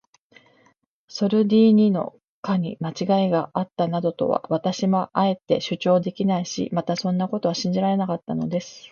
[1.07, 8.89] ソルディーニの課にまちがいがあったなどとは、私もあえて主張できないし、またそんなことは信じられなかったのです。